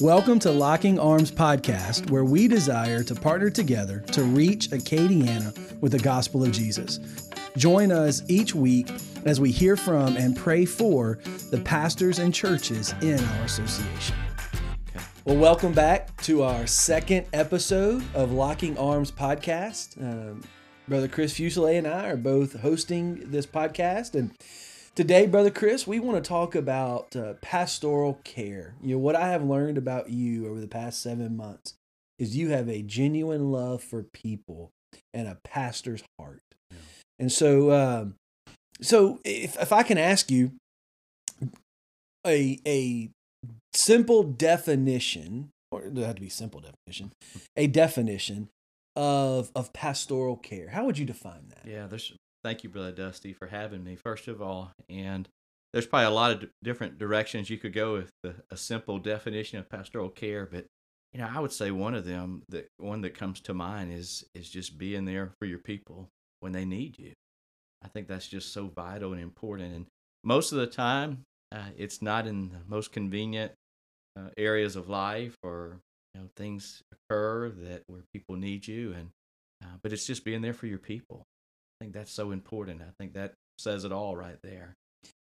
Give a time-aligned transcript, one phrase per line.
[0.00, 5.90] Welcome to Locking Arms Podcast, where we desire to partner together to reach Acadiana with
[5.90, 7.00] the gospel of Jesus.
[7.56, 8.88] Join us each week
[9.26, 11.18] as we hear from and pray for
[11.50, 14.14] the pastors and churches in our association.
[15.24, 20.00] Well, welcome back to our second episode of Locking Arms Podcast.
[20.00, 20.44] Um,
[20.86, 24.30] Brother Chris Fuselier and I are both hosting this podcast, and
[24.98, 28.74] Today, Brother Chris, we want to talk about uh, pastoral care.
[28.82, 31.74] You know, what I have learned about you over the past seven months
[32.18, 34.72] is you have a genuine love for people
[35.14, 36.40] and a pastor's heart.
[36.72, 36.78] Yeah.
[37.20, 38.16] And so, um,
[38.80, 40.50] so if, if I can ask you
[42.26, 43.08] a, a
[43.72, 47.12] simple definition, or it doesn't have to be simple definition,
[47.56, 48.48] a definition
[48.96, 51.70] of, of pastoral care, how would you define that?
[51.70, 52.12] Yeah, there's
[52.44, 54.72] thank you, Brother Dusty, for having me, first of all.
[54.88, 55.28] And
[55.72, 58.98] there's probably a lot of d- different directions you could go with the, a simple
[58.98, 60.66] definition of pastoral care, but
[61.12, 64.24] you know, I would say one of them, the one that comes to mind is
[64.34, 66.08] is just being there for your people
[66.40, 67.12] when they need you.
[67.82, 69.74] I think that's just so vital and important.
[69.74, 69.86] And
[70.24, 73.52] most of the time, uh, it's not in the most convenient
[74.16, 75.80] uh, areas of life, or
[76.14, 79.10] you know, things occur that where people need you, and
[79.64, 81.24] uh, but it's just being there for your people.
[81.80, 82.82] I think that's so important.
[82.82, 84.74] I think that says it all right there.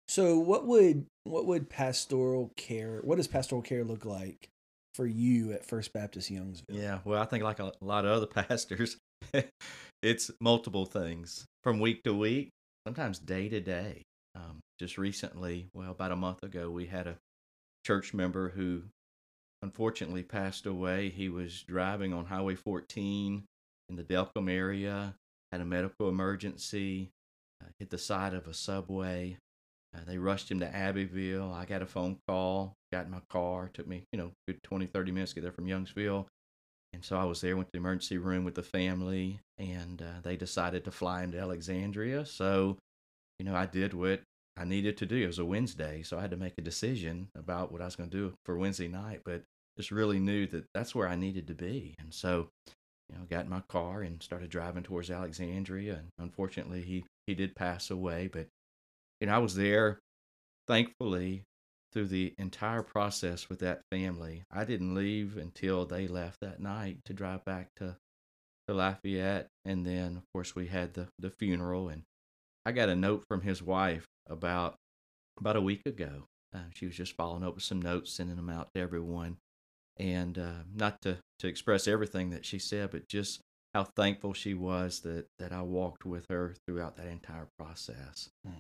[0.08, 4.50] So what would what would pastoral care what does pastoral care look like
[4.96, 6.64] for you at First Baptist Youngsville?
[6.70, 8.98] Yeah, well, I think like a lot of other pastors,
[10.02, 12.50] it's multiple things from week to week,
[12.86, 14.02] sometimes day to day.
[14.36, 17.18] Um, just recently, well, about a month ago, we had a
[17.86, 18.84] church member who
[19.62, 21.10] unfortunately passed away.
[21.10, 23.44] He was driving on Highway 14
[23.90, 25.16] in the Delcambre area
[25.52, 27.12] had a medical emergency,
[27.62, 29.38] uh, hit the side of a subway.
[29.94, 31.52] Uh, they rushed him to Abbeville.
[31.54, 33.70] I got a phone call, got in my car.
[33.74, 36.26] Took me, you know, good 20, 30 minutes to get there from Youngsville.
[36.94, 40.22] And so I was there, went to the emergency room with the family, and uh,
[40.24, 42.26] they decided to fly him to Alexandria.
[42.26, 42.78] So,
[43.40, 44.22] you know, I did what
[44.58, 45.16] I needed to do.
[45.16, 47.96] It was a Wednesday, so I had to make a decision about what I was
[47.96, 49.22] going to do for Wednesday night.
[49.24, 49.44] But
[49.78, 51.96] just really knew that that's where I needed to be.
[52.00, 52.50] And so
[53.12, 55.96] you know, got in my car and started driving towards Alexandria.
[55.96, 58.30] And unfortunately, he, he did pass away.
[58.32, 58.48] But,
[59.20, 60.00] you know, I was there,
[60.68, 61.44] thankfully,
[61.92, 64.44] through the entire process with that family.
[64.52, 67.98] I didn't leave until they left that night to drive back to,
[68.68, 69.48] to Lafayette.
[69.66, 71.90] And then, of course, we had the, the funeral.
[71.90, 72.04] And
[72.66, 74.76] I got a note from his wife about
[75.40, 76.26] about a week ago.
[76.54, 79.38] Uh, she was just following up with some notes, sending them out to everyone
[79.98, 83.42] and uh, not to to express everything that she said, but just
[83.74, 88.30] how thankful she was that that I walked with her throughout that entire process.
[88.48, 88.60] Mm.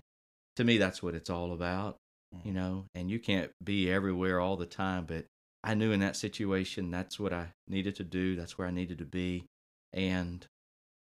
[0.58, 1.98] To me, that's what it's all about,
[2.36, 2.46] mm.
[2.46, 2.86] you know.
[2.96, 5.26] And you can't be everywhere all the time, but
[5.64, 8.36] I knew in that situation that's what I needed to do.
[8.36, 9.46] That's where I needed to be,
[9.94, 10.46] and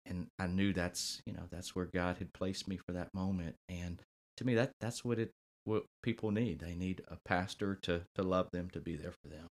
[0.06, 3.56] and I knew that's you know that's where God had placed me for that moment.
[3.70, 4.02] And
[4.38, 5.32] to me, that that's what it
[5.64, 6.60] what people need.
[6.60, 9.48] They need a pastor to to love them, to be there for them.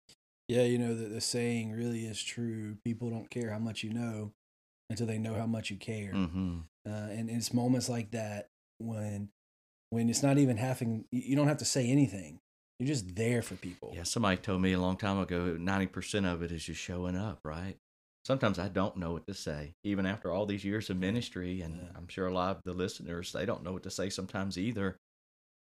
[0.47, 2.77] Yeah, you know, the, the saying really is true.
[2.83, 4.33] People don't care how much you know
[4.89, 6.11] until they know how much you care.
[6.13, 6.59] Mm-hmm.
[6.87, 9.29] Uh, and it's moments like that when
[9.89, 12.39] when it's not even having you don't have to say anything.
[12.79, 13.93] You're just there for people.
[13.95, 17.39] Yeah, somebody told me a long time ago 90% of it is just showing up,
[17.45, 17.75] right?
[18.25, 21.61] Sometimes I don't know what to say, even after all these years of ministry.
[21.61, 21.89] And yeah.
[21.95, 24.97] I'm sure a lot of the listeners, they don't know what to say sometimes either.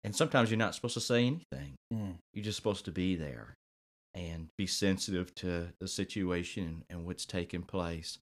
[0.05, 1.77] And sometimes you're not supposed to say anything.
[1.95, 2.17] Mm.
[2.35, 3.55] You're just supposed to be there
[4.16, 8.19] and be sensitive to the situation and what's taking place.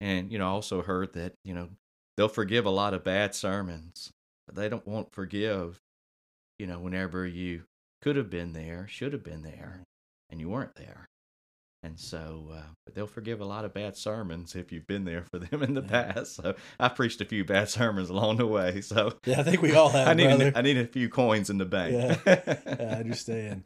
[0.00, 1.68] And, you know, I also heard that, you know,
[2.16, 4.10] they'll forgive a lot of bad sermons,
[4.46, 5.80] but they don't won't forgive,
[6.58, 7.62] you know, whenever you
[8.02, 9.84] could have been there, should have been there,
[10.28, 11.06] and you weren't there.
[11.84, 15.22] And so, uh, but they'll forgive a lot of bad sermons if you've been there
[15.30, 16.12] for them in the yeah.
[16.12, 16.34] past.
[16.34, 18.80] So I preached a few bad sermons along the way.
[18.80, 20.08] So yeah, I think we all have.
[20.08, 21.92] I need a, I need a few coins in the bank.
[21.92, 22.16] yeah,
[22.66, 23.64] yeah I understand.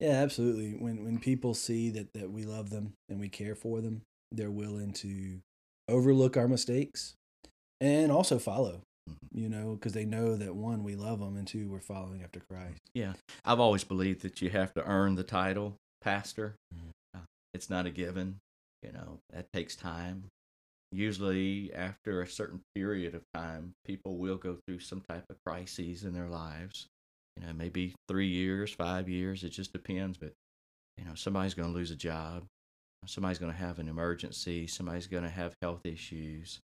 [0.00, 0.72] Yeah, absolutely.
[0.78, 4.02] When when people see that that we love them and we care for them,
[4.32, 5.40] they're willing to
[5.88, 7.14] overlook our mistakes
[7.80, 8.80] and also follow.
[9.08, 9.38] Mm-hmm.
[9.38, 12.40] You know, because they know that one, we love them, and two, we're following after
[12.50, 12.80] Christ.
[12.94, 13.12] Yeah,
[13.44, 16.54] I've always believed that you have to earn the title pastor.
[16.74, 17.18] Mm-hmm.
[17.18, 18.36] Uh, it's not a given.
[18.82, 20.24] You know, that takes time.
[20.92, 26.04] Usually, after a certain period of time, people will go through some type of crises
[26.04, 26.86] in their lives
[27.36, 29.44] you know, maybe three years, five years.
[29.44, 30.18] It just depends.
[30.18, 30.32] But
[30.96, 32.44] you know, somebody's going to lose a job.
[33.06, 34.66] Somebody's going to have an emergency.
[34.66, 36.60] Somebody's going to have health issues.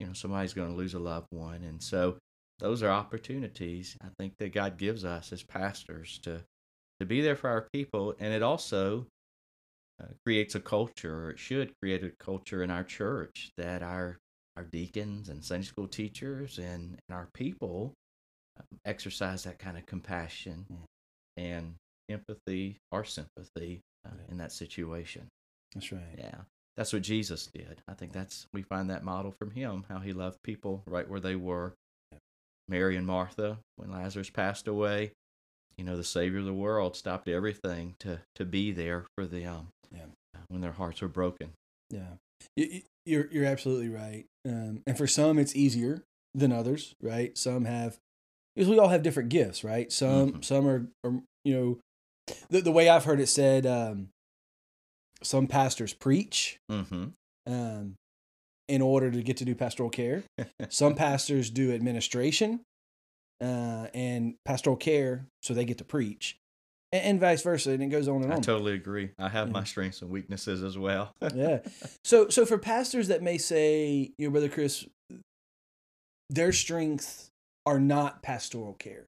[0.00, 2.18] You know, somebody's going to lose a loved one, and so
[2.58, 6.42] those are opportunities I think that God gives us as pastors to
[6.98, 9.06] to be there for our people, and it also
[10.02, 14.18] uh, creates a culture, or it should create a culture in our church that our
[14.56, 17.92] our deacons and Sunday school teachers and, and our people
[18.58, 20.66] um, exercise that kind of compassion
[21.36, 21.74] and
[22.08, 24.30] empathy or sympathy uh, Yeah.
[24.32, 25.26] in that situation.
[25.74, 26.02] That's right.
[26.16, 26.40] Yeah,
[26.76, 27.82] that's what Jesus did.
[27.88, 31.20] I think that's we find that model from him, how he loved people right where
[31.20, 31.74] they were.
[32.12, 32.18] Yeah.
[32.68, 35.12] Mary and Martha, when Lazarus passed away,
[35.76, 39.68] you know, the Savior of the world stopped everything to to be there for them.
[39.94, 40.06] Yeah.
[40.48, 41.50] when their hearts were broken.
[41.90, 42.16] Yeah,
[42.56, 44.26] you- you're you're absolutely right.
[44.44, 46.02] Um, and for some, it's easier
[46.34, 47.36] than others, right?
[47.38, 47.96] Some have,
[48.56, 49.92] because we all have different gifts, right?
[49.92, 50.44] Some Mhm.
[50.44, 51.78] some are, are, you know,
[52.50, 54.08] the the way I've heard it said, um,
[55.22, 57.06] some pastors preach Mm-hmm.
[57.46, 57.94] um,
[58.68, 60.24] in order to get to do pastoral care.
[60.70, 62.60] Some pastors do administration
[63.40, 66.36] uh, and pastoral care, so they get to preach,
[66.90, 68.40] and, and vice versa, and it goes on and I on.
[68.40, 69.10] I totally agree.
[69.18, 69.52] I have Yeah.
[69.52, 71.12] my strengths and weaknesses as well.
[71.34, 71.60] yeah.
[72.02, 74.84] So so for pastors that may say, you know, brother Chris,
[76.30, 77.30] their strengths
[77.66, 79.06] are not pastoral care.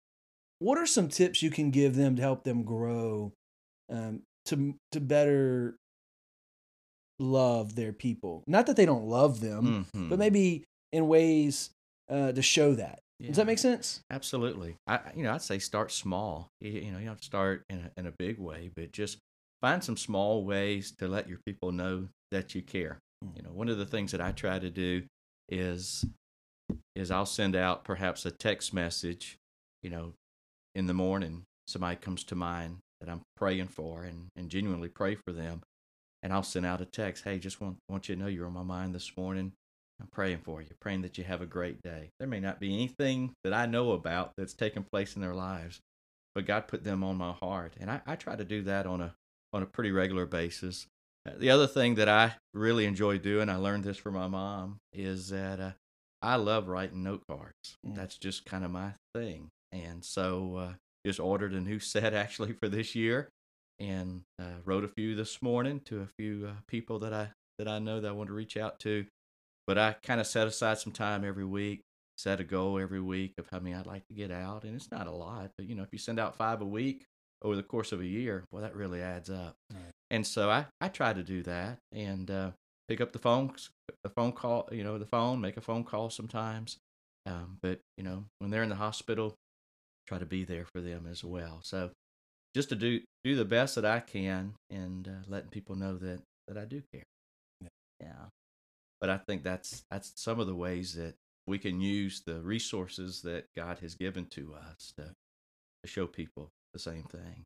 [0.58, 3.32] What are some tips you can give them to help them grow
[3.88, 5.76] um, to to better
[7.18, 8.44] love their people?
[8.46, 10.08] Not that they don't love them, Mhm.
[10.08, 11.70] but maybe in ways
[12.08, 13.00] uh, to show that.
[13.20, 14.00] Does that make sense?
[14.10, 14.76] Absolutely.
[14.86, 16.48] I you know I'd say start small.
[16.60, 19.18] You, you know you don't start in a, in a big way, but just
[19.60, 22.98] find some small ways to let your people know that you care.
[23.24, 23.36] Mm.
[23.36, 25.02] You know one of the things that I try to do
[25.48, 26.04] is
[26.98, 29.36] is I'll send out perhaps a text message.
[29.82, 30.12] You know,
[30.74, 35.14] in the morning somebody comes to mind that I'm praying for and and genuinely pray
[35.14, 35.62] for them,
[36.22, 37.24] and I'll send out a text.
[37.24, 39.52] Hey, just want want you to know you're on my mind this morning.
[40.00, 42.10] I'm praying for you, praying that you have a great day.
[42.18, 45.80] There may not be anything that I know about that's taking place in their lives,
[46.36, 49.00] but God put them on my heart, and I, I try to do that on
[49.00, 49.14] a
[49.52, 50.86] on a pretty regular basis.
[51.26, 54.78] Uh, The other thing that I really enjoy doing, I learned this from my mom,
[54.92, 55.72] is that uh,
[56.22, 57.76] I love writing note cards.
[57.86, 57.94] Mm.
[57.94, 60.72] That's just kind of my thing, and so uh,
[61.06, 63.28] just ordered a new set actually for this year,
[63.78, 67.68] and uh, wrote a few this morning to a few uh, people that I that
[67.68, 69.06] I know that I want to reach out to
[69.68, 71.82] but I kind of set aside some time every week,
[72.16, 74.90] set a goal every week of how many I'd like to get out, and it's
[74.90, 77.04] not a lot, but you know, if you send out five a week
[77.42, 79.56] over the course of a year, well, that really adds up.
[79.70, 79.92] Right.
[80.10, 82.50] And so I I try to do that and uh,
[82.88, 83.52] pick up the phone,
[84.02, 86.78] the phone call, you know, the phone, make a phone call sometimes,
[87.26, 89.34] um, but you know, when they're in the hospital,
[90.06, 91.60] try to be there for them as well.
[91.62, 91.90] So
[92.54, 96.22] just to do do the best that I can and uh, letting people know that
[96.46, 97.04] that I do care.
[97.60, 97.68] Yeah.
[98.00, 98.28] yeah
[99.00, 101.14] but I think that's that's some of the ways that
[101.46, 106.50] we can use the resources that God has given to us to, to show people
[106.72, 107.44] the same thing.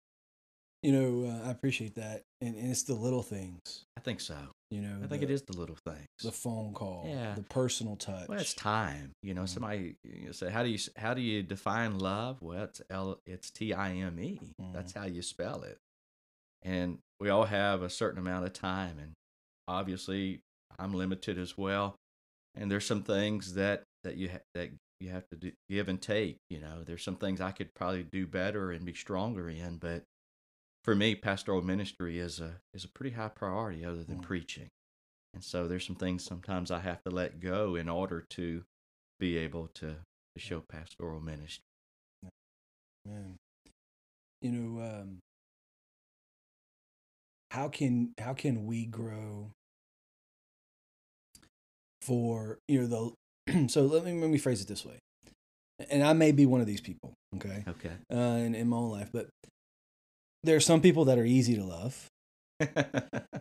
[0.82, 3.84] You know, uh, I appreciate that, and, and it's the little things.
[3.96, 4.36] I think so.
[4.70, 6.06] You know, I think the, it is the little things.
[6.22, 7.34] the phone call, Yeah.
[7.34, 8.28] the personal touch.
[8.28, 9.12] well, it's time.
[9.22, 9.48] You know, Mhm.
[9.48, 13.20] somebody you know, say, "How do you how do you define love?" Well, it's L,
[13.26, 14.40] it's T I M E.
[14.60, 14.72] Mhm.
[14.72, 15.78] That's how you spell it.
[16.62, 19.12] And we all have a certain amount of time, and
[19.68, 20.40] obviously,
[20.78, 21.94] I'm limited as well.
[22.54, 26.00] And there's some things that that you ha- that you have to do, give and
[26.02, 26.38] take.
[26.50, 30.02] You know, there's some things I could probably do better and be stronger in, but
[30.84, 34.22] for me, pastoral ministry is a is a pretty high priority, other than Mm.
[34.22, 34.68] preaching.
[35.34, 38.64] And so there's some things sometimes I have to let go in order to
[39.18, 39.96] be able to,
[40.34, 41.64] to show pastoral ministry.
[43.06, 43.36] Man.
[44.42, 45.18] You know, um,
[47.50, 49.50] how can how can we grow
[52.02, 53.14] for you know
[53.46, 54.98] the so let me let me phrase it this way,
[55.90, 57.92] and I may be one of these people, okay, Okay.
[58.12, 59.28] uh, in in my own life, but
[60.44, 62.08] there are some people that are easy to love,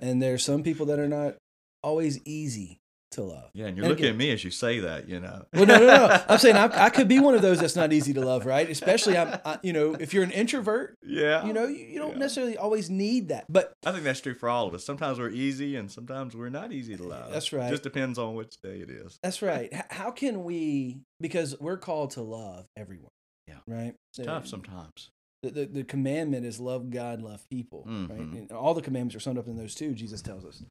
[0.01, 1.35] and there are some people that are not
[1.83, 2.77] always easy
[3.11, 3.49] to love.
[3.53, 5.43] yeah, and you're And looking again- at me as you say that, you know.
[5.53, 6.23] Well, no, no, no.
[6.29, 8.69] I'm saying I, I could be one of those that's not easy to love, right?
[8.69, 11.45] Especially, I'm, I, you know, if you're an introvert, yeah.
[11.45, 12.19] you know, you, you don't Yeah.
[12.19, 13.47] necessarily always need that.
[13.49, 14.85] But I think that's true for all of us.
[14.85, 17.33] Sometimes we're easy and sometimes we're not easy to love.
[17.33, 17.69] That's right.
[17.69, 19.17] Just depends on which day it is.
[19.21, 19.69] that's right.
[19.89, 21.01] How can we?
[21.19, 23.11] Because we're called to love everyone.
[23.45, 23.55] Yeah.
[23.67, 23.93] Right.
[24.13, 25.09] So Tough uh, sometimes.
[25.43, 27.83] The, the, the commandment is love God, love people.
[27.87, 28.19] Right.
[28.19, 28.37] Mhm.
[28.37, 29.93] And all the commandments are summed up in those two.
[29.93, 30.63] Jesus tells us.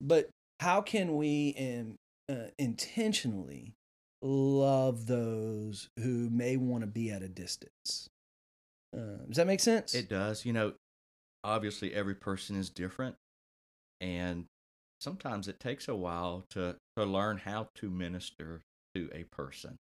[0.00, 0.28] But
[0.60, 1.96] how can we um,
[2.28, 3.74] uh, intentionally
[4.22, 8.08] love those who may want to be at a distance?
[8.96, 9.94] Uh, does that make sense?
[9.94, 10.44] It does.
[10.44, 10.72] You know,
[11.44, 13.16] obviously every person is different.
[14.00, 14.46] And
[15.00, 18.62] sometimes it takes a while to, to learn how to minister
[18.94, 19.76] to a person.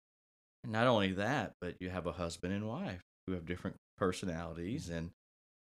[0.64, 4.90] And not only that, but you have a husband and wife who have different personalities
[4.90, 5.12] and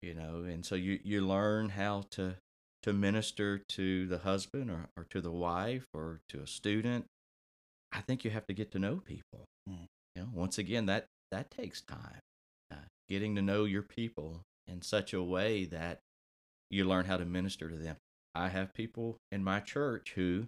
[0.03, 2.37] you know, and so you you learn how to
[2.83, 7.07] to minister to the husband or, or to the wife or to a student.
[7.93, 9.47] I think you have to get to know people.
[9.69, 9.87] Mm.
[10.15, 12.21] You know, once again, that that takes time.
[12.71, 16.01] Uh, getting to know your people in such a way that
[16.71, 17.97] you learn how to minister to them.
[18.35, 20.47] I have people in my church who,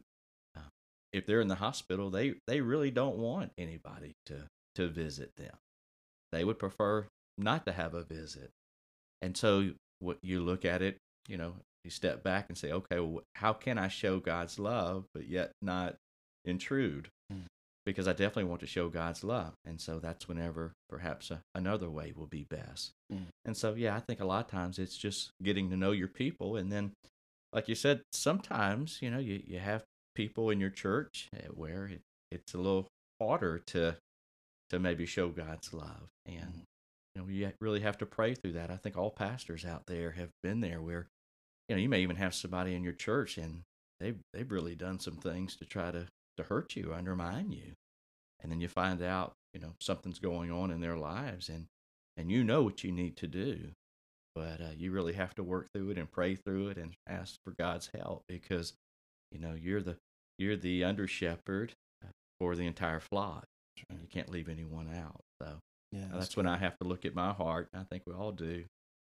[0.55, 0.69] uh,
[1.13, 5.57] if they're in the hospital, they they really don't want anybody to to visit them.
[6.33, 7.07] They would prefer
[7.39, 8.51] not to have a visit.
[9.23, 11.55] And so, what you look at it, you know,
[11.85, 15.53] you step back and say, okay, well, how can I show God's love, but yet
[15.63, 15.97] not
[16.45, 17.09] intrude?
[17.33, 17.45] Mm.
[17.87, 19.55] Because I definitely want to show God's love.
[19.65, 22.91] And so that's whenever perhaps a, another way will be best.
[23.13, 23.27] Mm.
[23.45, 26.09] And so, yeah, I think a lot of times it's just getting to know your
[26.09, 26.57] people.
[26.57, 26.93] And then,
[27.53, 31.87] like you said, sometimes, you know, you, you have people in your church eh, where
[31.87, 32.89] it, it's a little
[33.21, 33.97] harder to
[34.71, 36.09] to maybe show God's love.
[36.27, 36.63] And Mm.
[37.19, 38.71] You know, you really have to pray through that.
[38.71, 41.07] I think all pastors out there have been there where,
[41.69, 43.63] you know, you may even have somebody in your church and
[44.01, 46.07] they've they've really done some things to try to
[46.37, 47.73] to hurt you, undermine you.
[48.41, 51.67] And then you find out, you know, something's going on in their lives and
[52.17, 53.71] and you know what you need to do.
[54.35, 57.37] But uh, you really have to work through it and pray through it and ask
[57.45, 58.75] for God's help because,
[59.33, 59.97] you know, you're the
[60.39, 61.73] you're the under shepherd
[62.05, 63.45] uh, for the entire flock
[63.91, 65.21] and you can't leave anyone out.
[65.93, 67.69] Yeah, uh, that's when I have to look at my heart.
[67.75, 68.65] I think we all do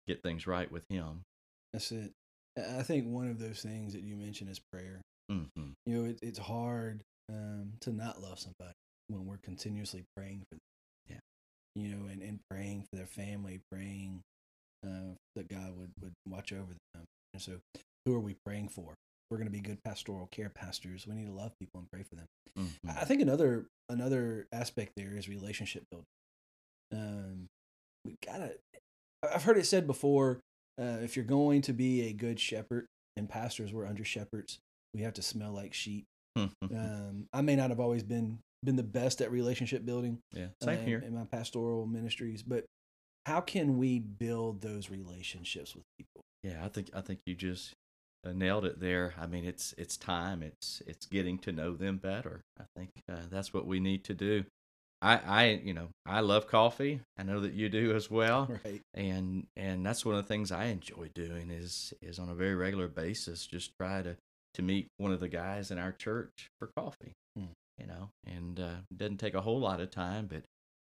[0.06, 1.22] get things right with Him.
[1.72, 2.12] That's it.
[2.58, 5.00] I think one of those things that you mentioned is prayer.
[5.30, 5.44] hmm
[5.84, 8.74] You know, it, it's hard um, to not love somebody
[9.08, 10.60] when we're continuously praying for them.
[11.08, 11.82] Yeah.
[11.82, 14.22] You know, and, and praying for their family, praying
[14.86, 17.04] uh, that God would, would watch over them.
[17.34, 17.58] And so,
[18.06, 18.94] who are we praying for?
[19.30, 21.06] We're going to be good pastoral care pastors.
[21.06, 22.26] We need to love people and pray for them.
[22.56, 26.06] hmm I think another another aspect there is relationship building.
[26.92, 27.46] Um,
[28.04, 28.52] we gotta.
[29.22, 30.40] I've heard it said before.
[30.78, 34.58] Uh, if you're going to be a good shepherd, and pastors were under shepherds,
[34.94, 36.04] we have to smell like sheep.
[36.36, 40.64] Um, I may not have always been been the best at relationship building yeah, uh,
[40.64, 41.02] same in- here.
[41.06, 42.64] in my pastoral ministries, but
[43.24, 46.22] how can we build those relationships with people?
[46.42, 47.72] Yeah, I think I think you just
[48.26, 49.14] uh, nailed it there.
[49.18, 50.42] I mean, it's it's time.
[50.42, 52.42] It's it's getting to know them better.
[52.60, 54.44] I think uh, that's what we need to do.
[55.02, 57.00] I I you know I love coffee.
[57.18, 58.48] I know that you do as well.
[58.64, 58.80] Right.
[58.94, 62.54] and and that's one of the things I enjoy doing is is on a very
[62.54, 64.16] regular basis just try to
[64.54, 67.48] to meet one of the guys in our church for coffee Mm.
[67.78, 70.42] you know and uh, it doesn't take a whole lot of time but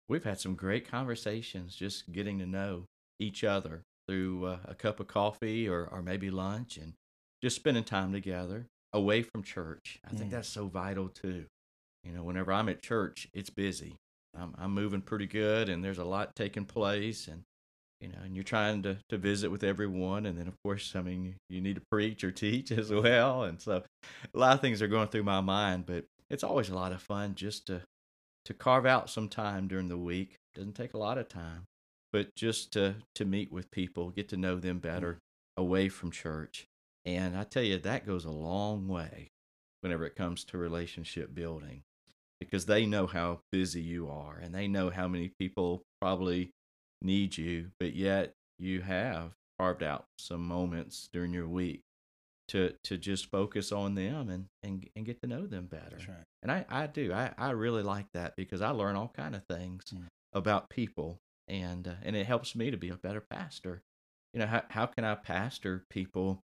[0.09, 2.85] we've had some great conversations just getting to know
[3.21, 6.95] each other through uh, a cup of coffee or or maybe lunch and
[7.43, 10.37] just spending time together away from church I think Mm.
[10.37, 11.45] that's so vital too
[12.05, 13.97] you know whenever I'm at church it's busy.
[14.38, 17.43] I'm, I'm moving pretty good and there's a lot taking place and
[18.00, 21.00] you know and you're trying to, to visit with everyone and then of course i
[21.00, 23.83] mean you need to preach or teach as well and so
[24.35, 27.02] a lot of things are going through my mind but it's always a lot of
[27.02, 27.83] fun just to
[28.45, 30.37] to carve out some time during the week.
[30.55, 31.64] Doesn't take a lot of time
[32.12, 34.83] but just to to meet with people get to know them mm.
[34.83, 35.19] better
[35.57, 36.67] away from church.
[37.05, 39.28] And i tell you that goes a long way
[39.81, 41.83] whenever it comes to relationship building
[42.40, 46.50] because they know how busy you are and they know how many people probably
[47.02, 51.80] need you, but yet you have carved out some moments during your week
[52.49, 55.97] to to just focus on them and and, and get to know them better.
[55.97, 56.25] That's right.
[56.42, 57.12] And I, I do.
[57.12, 60.07] I, I really like that because I learn all kind of things Mm.
[60.33, 61.18] about people
[61.49, 63.83] and uh, and it helps me to be a better pastor.
[64.33, 66.40] You know, how how can I pastor people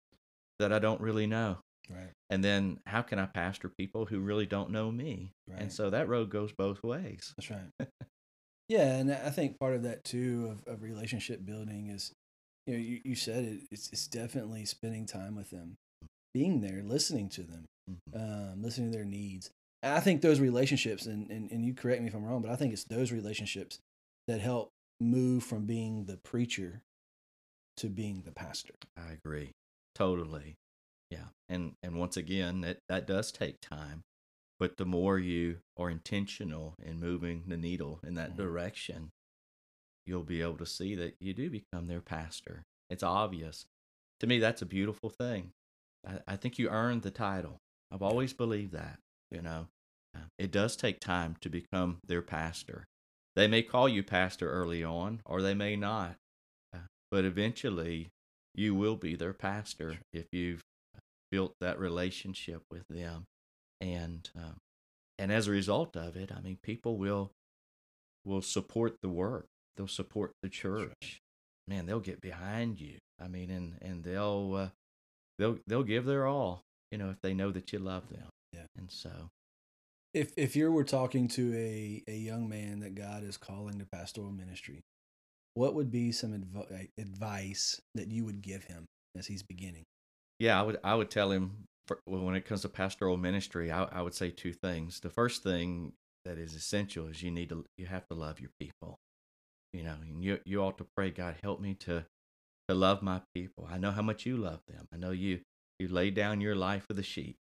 [0.58, 1.58] that I don't really know?
[1.90, 2.10] Right.
[2.30, 5.32] And then how can I pastor people who really don't know me?
[5.48, 5.62] Right.
[5.62, 7.32] And so that road goes both ways.
[7.36, 7.70] That's right.
[8.68, 12.12] yeah, and I think part of that too of, of relationship building is,
[12.66, 13.60] you know, you, you said it.
[13.70, 15.76] It's it's definitely spending time with them,
[16.34, 18.52] being there, listening to them, Mhm.
[18.52, 19.50] um, listening to their needs.
[19.82, 22.50] And I think those relationships, and, and and you correct me if I'm wrong, but
[22.50, 23.78] I think it's those relationships
[24.26, 24.68] that help
[25.00, 26.82] move from being the preacher
[27.78, 28.74] to being the pastor.
[28.96, 29.52] I agree.
[29.94, 30.56] Totally.
[31.10, 31.28] Yeah.
[31.48, 34.02] And and once again, that that does take time.
[34.58, 38.36] But the more you are intentional in moving the needle in that Mhm.
[38.36, 39.10] direction,
[40.04, 42.62] you'll be able to see that you do become their pastor.
[42.90, 43.66] It's obvious.
[44.20, 45.52] To me, that's a beautiful thing.
[46.04, 47.58] I, I think you earned the title.
[47.90, 48.98] I've always believed that.
[49.30, 49.68] You know,
[50.38, 52.84] it does take time to become their pastor.
[53.36, 56.16] They may call you pastor early on, or they may not.
[56.72, 58.08] Uh, but eventually,
[58.54, 60.62] you will be their pastor if you've
[61.30, 63.24] built that relationship with them
[63.80, 64.56] and um,
[65.18, 67.30] and as a result of it i mean people will
[68.24, 71.20] will support the work they'll support the church
[71.68, 72.96] man, they'll get behind you.
[73.20, 74.68] I mean, and and they'll uh,
[75.38, 78.28] they'll they'll give their all, you know, if they know that you love them.
[78.52, 78.66] Yeah.
[78.76, 79.10] And so,
[80.14, 83.86] If if you were talking to a a young man that God is calling to
[83.92, 84.80] pastoral ministry,
[85.54, 89.84] what would be some adv- advice that you would give him as he's beginning?
[90.38, 93.84] Yeah, I would I would tell him for, when it comes to pastoral ministry, I,
[93.84, 95.00] I would say two things.
[95.00, 95.92] The first thing
[96.24, 98.98] that is essential is you need to you have to love your people.
[99.72, 102.04] You know, and you you ought to pray, God, help me to
[102.68, 103.66] to love my people.
[103.70, 104.86] I know how much you love them.
[104.92, 105.40] I know you
[105.78, 107.36] you lay down your life for the sheep,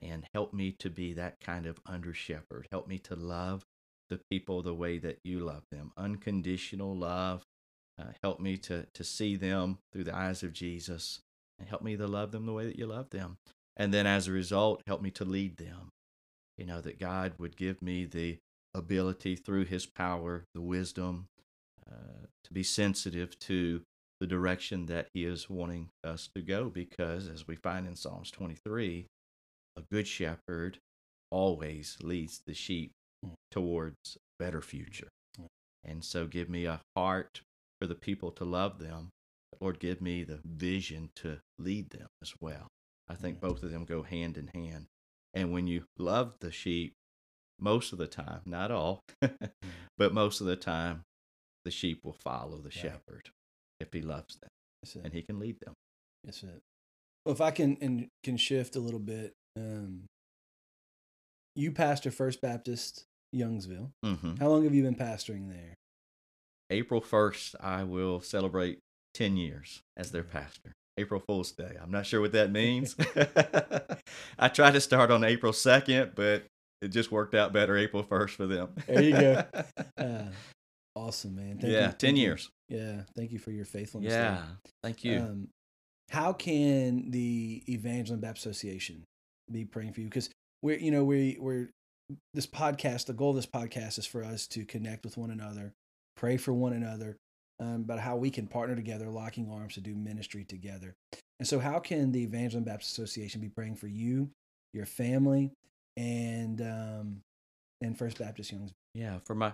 [0.00, 2.68] and help me to be that kind of under shepherd.
[2.70, 3.64] Help me to love
[4.08, 7.42] the people the way that you love them, unconditional love.
[8.00, 11.20] Uh, help me to to see them through the eyes of Jesus,
[11.66, 13.38] help me to love them the way that you love them.
[13.76, 15.90] And then as a result, help me to lead them.
[16.56, 18.38] You know that God would give me the
[18.74, 21.26] ability through His power, the wisdom,
[21.90, 23.82] uh, to be sensitive to
[24.20, 26.68] the direction that He is wanting us to go.
[26.68, 29.06] Because as we find in Psalms 23,
[29.76, 30.78] a good shepherd
[31.30, 32.92] always leads the sheep
[33.24, 33.34] Mm.
[33.50, 35.08] towards a better future.
[35.38, 35.46] Mm.
[35.84, 37.40] And so give me a heart
[37.80, 39.10] for the people to love them.
[39.60, 42.68] Lord, give me the vision to lead them as well.
[43.08, 43.40] I think Mm.
[43.40, 44.86] both of them go hand in hand.
[45.34, 46.92] And when you love the sheep,
[47.58, 49.02] most of the time, not all,
[49.98, 51.02] but most of the time,
[51.64, 53.30] the sheep will follow the shepherd
[53.80, 54.48] if he loves them
[54.82, 55.04] That's it.
[55.04, 55.74] and he can lead them.
[56.24, 56.60] That's it.
[57.24, 60.04] Well, if I can and can shift a little bit, um,
[61.54, 63.90] you pastor First Baptist Youngsville.
[64.04, 64.36] Mm-hmm.
[64.36, 65.74] How long have you been pastoring there?
[66.70, 68.78] April 1st, I will celebrate
[69.18, 70.72] 10 years as their pastor.
[70.96, 71.76] April Fool's Day.
[71.80, 72.96] I'm not sure what that means.
[74.38, 76.44] I tried to start on April 2nd, but
[76.80, 78.68] it just worked out better April 1st for them.
[78.86, 79.44] There you go.
[79.96, 80.22] Uh,
[80.94, 81.58] awesome, man.
[81.58, 82.22] Thank yeah, you, 10 thank you.
[82.22, 82.50] years.
[82.68, 84.12] Yeah, thank you for your faithfulness.
[84.12, 84.44] Yeah, there.
[84.84, 85.18] thank you.
[85.18, 85.48] Um,
[86.10, 89.02] how can the Evangeline Baptist Association
[89.50, 90.06] be praying for you?
[90.06, 90.30] Because
[90.62, 91.70] we're, you know, we we're
[92.34, 93.06] this podcast.
[93.06, 95.72] The goal of this podcast is for us to connect with one another,
[96.16, 97.16] pray for one another,
[97.60, 100.94] um, about how we can partner together, locking arms to do ministry together.
[101.38, 104.30] And so, how can the Evangeline Baptist Association be praying for you,
[104.72, 105.52] your family,
[105.96, 107.20] and um,
[107.80, 108.72] and First Baptist Youngs?
[108.98, 109.52] yeah, for my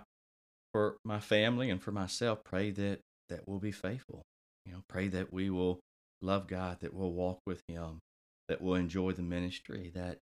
[0.72, 4.22] for my family and for myself, pray that that we'll be faithful.
[4.64, 5.80] You know, pray that we will
[6.22, 8.00] love God, that we'll walk with Him,
[8.48, 10.18] that we'll enjoy the ministry that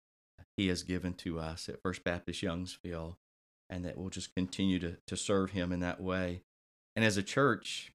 [0.57, 3.15] He has given to us at First Baptist Youngsville,
[3.69, 6.41] and that we'll just continue to to serve Him in that way.
[6.95, 7.91] And as a church,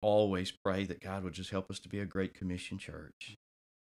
[0.00, 3.36] always pray that God would just help us to be a great commission church,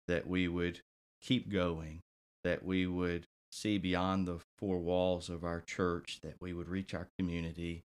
[0.06, 0.80] that we would
[1.22, 2.00] keep going,
[2.44, 6.94] that we would see beyond the four walls of our church, that we would reach
[6.94, 7.82] our community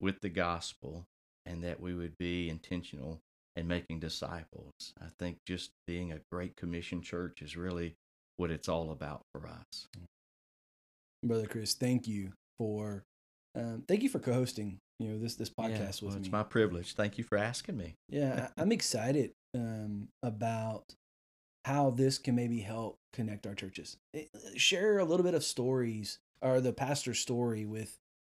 [0.00, 1.04] with the gospel,
[1.44, 3.20] and that we would be intentional
[3.56, 4.92] in making disciples.
[5.00, 7.94] I think just being a great commission church is really
[8.36, 9.86] what it's all about for us.
[11.24, 13.02] Brother Chris, thank you for
[13.54, 14.78] um, thank you for co-hosting.
[14.98, 16.20] You know this this Yeah, podcast with well, me.
[16.20, 16.94] it's my privilege.
[16.94, 17.94] Thank you for asking me.
[18.08, 20.94] Yeah, I- I'm excited um, about
[21.64, 23.96] how this can maybe help connect our churches.
[24.14, 24.24] Eh,
[24.56, 27.96] Share a little bit of stories or the pastor's story with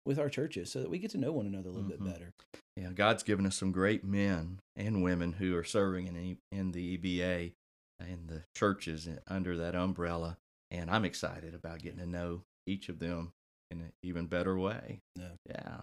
[0.07, 1.99] with our churches so that we get to know one another a little Mhm.
[1.99, 2.33] bit better.
[2.77, 6.71] Yeah, God's given us some great men and women who are serving in E- in
[6.73, 7.53] the EBA
[7.99, 10.39] and the churches under that umbrella,
[10.71, 13.33] and I'm excited about getting to know each of them
[13.71, 15.01] in an even better way.
[15.17, 15.33] Yeah.
[15.49, 15.81] Yeah.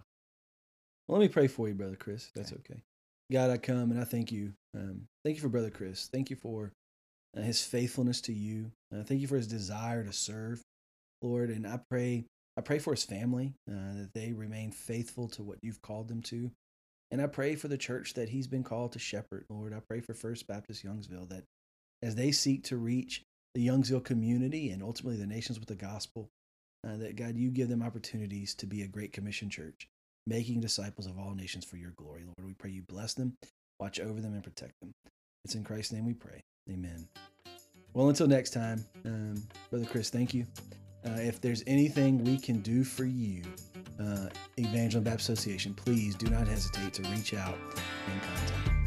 [1.07, 2.31] Well, let me pray for you, Brother Chris.
[2.33, 2.81] That's okay.
[3.31, 4.53] God, I come and I thank you.
[4.75, 6.07] Um, thank you for Brother Chris.
[6.11, 6.71] Thank you for
[7.37, 8.71] uh, his faithfulness to you.
[8.93, 10.61] Uh, thank you for his desire to serve,
[11.21, 11.49] Lord.
[11.49, 12.25] And I pray,
[12.57, 16.21] I pray for his family uh, that they remain faithful to what you've called them
[16.23, 16.51] to.
[17.11, 19.73] And I pray for the church that he's been called to shepherd, Lord.
[19.73, 21.43] I pray for First Baptist Youngsville that
[22.01, 23.23] as they seek to reach
[23.55, 26.29] the Youngsville community and ultimately the nations with the gospel,
[26.87, 29.87] uh, that God, you give them opportunities to be a great commission church
[30.27, 32.23] making disciples of all nations for your glory.
[32.25, 33.37] Lord, we pray you bless them,
[33.79, 34.93] watch over them, and protect them.
[35.45, 36.41] It's in Christ's name we pray.
[36.69, 37.07] Amen.
[37.93, 40.45] Well, until next time, um, Brother Chris, thank you.
[41.05, 43.43] Uh, if there's anything we can do for you,
[43.99, 44.29] uh,
[45.01, 47.57] Baptist Association, please do not hesitate to reach out
[48.11, 48.82] and contact.